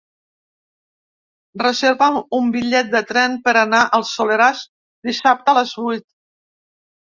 [1.61, 4.65] Reserva'm un bitllet de tren per anar al Soleràs
[5.11, 6.09] dissabte a les vuit.